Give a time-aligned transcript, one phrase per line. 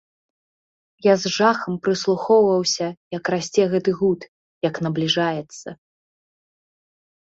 [1.07, 2.87] Я з жахам прыслухоўваўся,
[3.19, 4.21] як расце гэты гуд,
[4.71, 5.81] як набліжаецца.